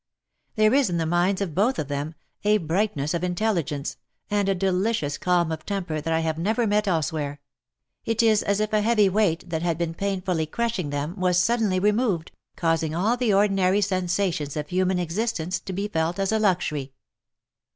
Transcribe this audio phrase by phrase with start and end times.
[0.55, 3.97] There is in the minds of both of them, a bright ness of intelligence,
[4.31, 7.39] and a delicious calm of temper that I have never met elsewhere.
[8.03, 11.77] It is as if a heavy weight that had been painfully crushing them, was suddenly
[11.79, 16.39] removed, causing all the ordinary sen sations of human existence to be felt as a
[16.39, 16.93] luxury.